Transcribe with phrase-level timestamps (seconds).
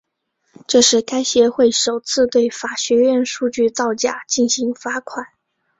[0.65, 5.27] 这是该协会首次对法学院数据造假进行罚款。